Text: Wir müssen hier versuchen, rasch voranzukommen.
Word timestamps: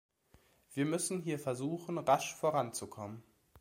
Wir 0.73 0.85
müssen 0.85 1.19
hier 1.21 1.37
versuchen, 1.37 1.99
rasch 1.99 2.33
voranzukommen. 2.33 3.21